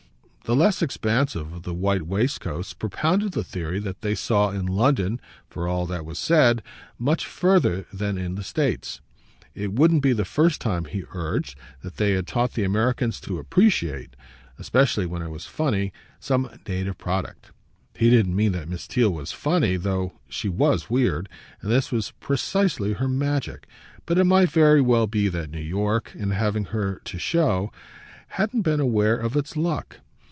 The 0.43 0.55
less 0.57 0.81
expansive 0.81 1.53
of 1.53 1.63
the 1.63 1.73
white 1.73 2.01
waistcoats 2.01 2.73
propounded 2.73 3.31
the 3.31 3.43
theory 3.43 3.79
that 3.79 4.01
they 4.01 4.13
saw 4.15 4.49
in 4.49 4.65
London 4.65 5.21
for 5.47 5.65
all 5.65 5.85
that 5.85 6.03
was 6.05 6.19
said 6.19 6.61
much 6.99 7.25
further 7.25 7.85
than 7.93 8.17
in 8.17 8.35
the 8.35 8.43
States: 8.43 8.99
it 9.55 9.71
wouldn't 9.71 10.01
be 10.01 10.11
the 10.11 10.25
first 10.25 10.59
time, 10.59 10.83
he 10.85 11.05
urged, 11.13 11.57
that 11.83 11.95
they 11.95 12.11
had 12.13 12.27
taught 12.27 12.51
the 12.51 12.65
Americans 12.65 13.21
to 13.21 13.39
appreciate 13.39 14.17
(especially 14.59 15.05
when 15.05 15.21
it 15.21 15.29
was 15.29 15.45
funny) 15.45 15.93
some 16.19 16.49
native 16.67 16.97
product. 16.97 17.51
He 17.95 18.09
didn't 18.09 18.35
mean 18.35 18.51
that 18.51 18.67
Miss 18.67 18.87
Theale 18.87 19.13
was 19.13 19.31
funny 19.31 19.77
though 19.77 20.19
she 20.27 20.49
was 20.49 20.89
weird, 20.89 21.29
and 21.61 21.71
this 21.71 21.93
was 21.93 22.11
precisely 22.19 22.91
her 22.93 23.07
magic; 23.07 23.67
but 24.05 24.17
it 24.17 24.25
might 24.25 24.51
very 24.51 24.81
well 24.81 25.07
be 25.07 25.29
that 25.29 25.49
New 25.49 25.59
York, 25.61 26.11
in 26.13 26.31
having 26.31 26.65
her 26.65 26.99
to 27.05 27.17
show, 27.17 27.71
hadn't 28.29 28.63
been 28.63 28.81
aware 28.81 29.15
of 29.15 29.37
its 29.37 29.55
luck. 29.55 30.01